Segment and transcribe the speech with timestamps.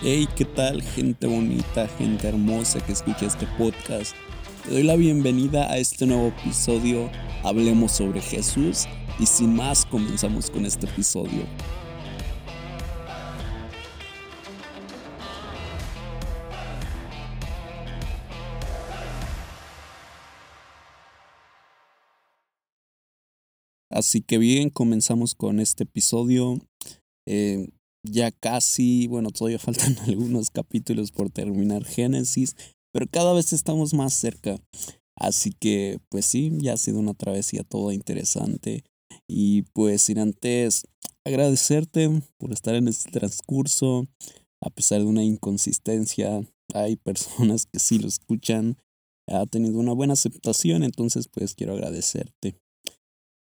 [0.00, 4.14] Hey, ¿qué tal gente bonita, gente hermosa que escucha este podcast?
[4.64, 7.10] Te doy la bienvenida a este nuevo episodio,
[7.42, 8.86] Hablemos sobre Jesús
[9.18, 11.42] y sin más comenzamos con este episodio.
[23.90, 26.60] Así que bien, comenzamos con este episodio.
[27.26, 27.66] Eh,
[28.02, 32.56] ya casi, bueno, todavía faltan algunos capítulos por terminar Génesis,
[32.92, 34.58] pero cada vez estamos más cerca.
[35.16, 38.84] Así que, pues sí, ya ha sido una travesía toda interesante.
[39.28, 40.86] Y pues sin antes
[41.24, 44.06] agradecerte por estar en este transcurso,
[44.62, 46.42] a pesar de una inconsistencia,
[46.74, 48.76] hay personas que sí lo escuchan,
[49.26, 52.56] ha tenido una buena aceptación, entonces pues quiero agradecerte.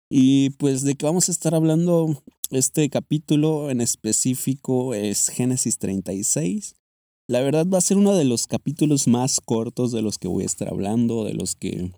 [0.09, 6.75] Y pues de qué vamos a estar hablando este capítulo en específico es Génesis 36.
[7.29, 10.43] La verdad va a ser uno de los capítulos más cortos de los que voy
[10.43, 11.91] a estar hablando, de los que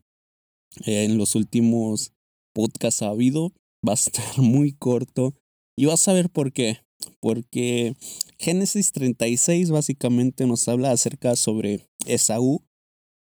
[0.86, 2.14] en los últimos
[2.54, 3.52] podcasts ha habido.
[3.88, 5.34] Va a estar muy corto
[5.76, 6.80] y vas a ver por qué.
[7.20, 7.96] Porque
[8.38, 12.64] Génesis 36 básicamente nos habla acerca sobre Esaú,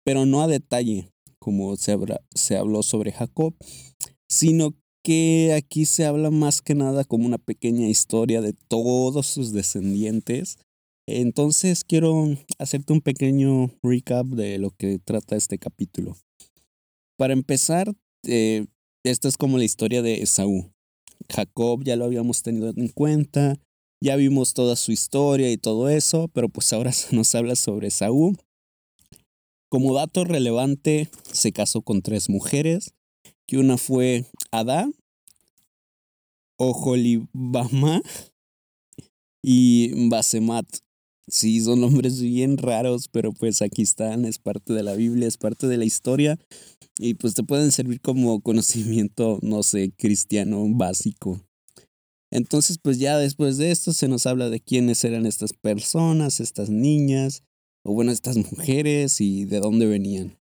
[0.04, 1.96] pero no a detalle, como se,
[2.34, 3.54] se habló sobre Jacob,
[4.28, 9.52] sino que aquí se habla más que nada como una pequeña historia de todos sus
[9.52, 10.58] descendientes.
[11.06, 16.16] Entonces quiero hacerte un pequeño recap de lo que trata este capítulo.
[17.16, 17.92] Para empezar,
[18.26, 18.66] eh,
[19.04, 20.70] esta es como la historia de Esaú.
[21.30, 23.58] Jacob ya lo habíamos tenido en cuenta,
[24.02, 27.88] ya vimos toda su historia y todo eso, pero pues ahora se nos habla sobre
[27.88, 28.36] Esaú.
[29.70, 32.92] Como dato relevante, se casó con tres mujeres
[33.46, 34.88] que una fue Ada,
[36.60, 38.02] Ojolibama
[39.42, 40.66] y Basemat.
[41.26, 45.38] Sí, son nombres bien raros, pero pues aquí están, es parte de la Biblia, es
[45.38, 46.38] parte de la historia
[46.98, 51.40] y pues te pueden servir como conocimiento, no sé, cristiano básico.
[52.30, 56.68] Entonces, pues ya después de esto se nos habla de quiénes eran estas personas, estas
[56.68, 57.42] niñas,
[57.84, 60.38] o bueno, estas mujeres y de dónde venían.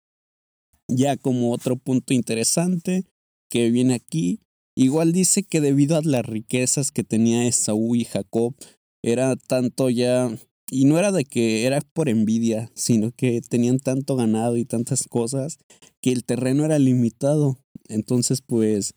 [0.87, 3.03] Ya como otro punto interesante
[3.49, 4.39] que viene aquí,
[4.75, 8.55] igual dice que debido a las riquezas que tenía Esaú y Jacob,
[9.03, 10.35] era tanto ya,
[10.69, 15.07] y no era de que era por envidia, sino que tenían tanto ganado y tantas
[15.07, 15.57] cosas
[16.01, 17.57] que el terreno era limitado.
[17.87, 18.93] Entonces, pues,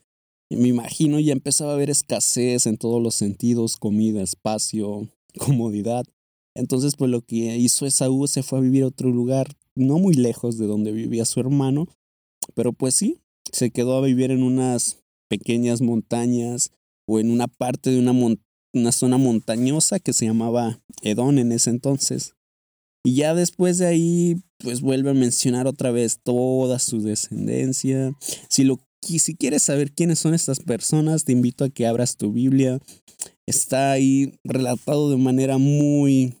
[0.49, 6.05] me imagino ya empezaba a haber escasez en todos los sentidos, comida, espacio, comodidad.
[6.55, 10.13] Entonces, pues lo que hizo Esaú se fue a vivir a otro lugar no muy
[10.13, 11.87] lejos de donde vivía su hermano,
[12.53, 13.19] pero pues sí,
[13.51, 16.71] se quedó a vivir en unas pequeñas montañas
[17.07, 18.13] o en una parte de una,
[18.73, 22.33] una zona montañosa que se llamaba Edón en ese entonces.
[23.03, 28.13] Y ya después de ahí, pues vuelve a mencionar otra vez toda su descendencia.
[28.49, 32.33] Si, lo, si quieres saber quiénes son estas personas, te invito a que abras tu
[32.33, 32.79] Biblia.
[33.47, 36.35] Está ahí relatado de manera muy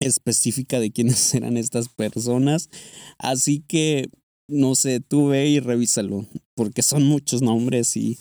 [0.00, 2.70] específica de quiénes eran estas personas.
[3.18, 4.10] Así que,
[4.48, 8.18] no sé, tú ve y revísalo, porque son muchos nombres y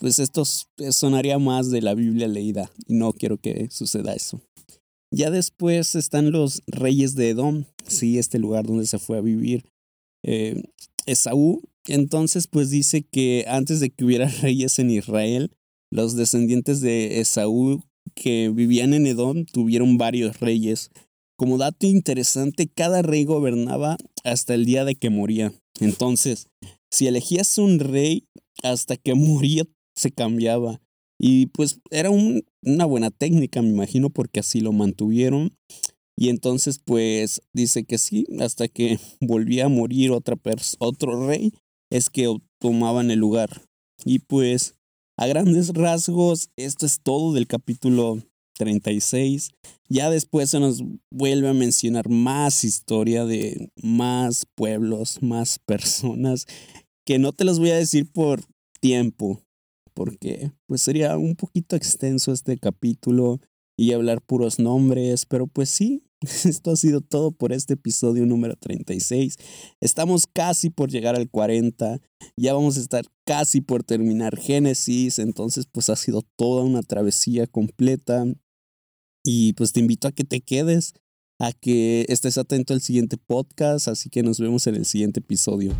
[0.00, 4.40] pues esto sonaría más de la Biblia leída y no quiero que suceda eso.
[5.12, 9.64] Ya después están los reyes de Edom, sí, este lugar donde se fue a vivir
[10.24, 10.62] eh,
[11.06, 11.62] Esaú.
[11.86, 15.50] Entonces, pues dice que antes de que hubiera reyes en Israel,
[15.90, 17.82] los descendientes de Esaú
[18.14, 20.90] que vivían en Edom tuvieron varios reyes
[21.40, 25.54] como dato interesante, cada rey gobernaba hasta el día de que moría.
[25.80, 26.48] Entonces,
[26.92, 28.24] si elegías un rey,
[28.62, 29.64] hasta que moría
[29.96, 30.80] se cambiaba.
[31.22, 35.52] Y pues era una buena técnica, me imagino, porque así lo mantuvieron.
[36.16, 40.36] Y entonces, pues dice que sí, hasta que volvía a morir otra
[40.78, 41.52] otro rey,
[41.90, 43.62] es que tomaban el lugar.
[44.04, 44.76] Y pues,
[45.18, 48.22] a grandes rasgos, esto es todo del capítulo
[48.60, 49.52] 36.
[49.88, 56.46] Ya después se nos vuelve a mencionar más historia de más pueblos, más personas,
[57.06, 58.42] que no te los voy a decir por
[58.80, 59.40] tiempo,
[59.94, 63.40] porque pues sería un poquito extenso este capítulo
[63.78, 66.04] y hablar puros nombres, pero pues sí,
[66.44, 69.36] esto ha sido todo por este episodio número 36.
[69.80, 72.00] Estamos casi por llegar al 40.
[72.36, 75.18] Ya vamos a estar casi por terminar Génesis.
[75.18, 78.26] Entonces pues ha sido toda una travesía completa.
[79.22, 80.94] Y pues te invito a que te quedes,
[81.38, 85.74] a que estés atento al siguiente podcast, así que nos vemos en el siguiente episodio.